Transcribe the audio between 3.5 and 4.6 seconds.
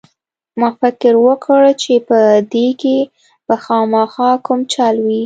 خامخا کوم